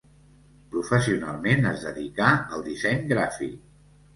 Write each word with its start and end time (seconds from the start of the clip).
Professionalment 0.75 1.69
es 1.73 1.85
dedicà 1.89 2.33
al 2.57 2.67
disseny 2.71 3.07
gràfic. 3.13 3.57